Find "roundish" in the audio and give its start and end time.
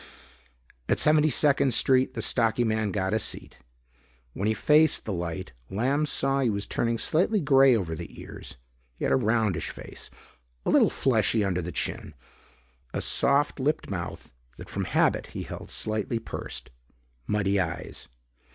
9.15-9.69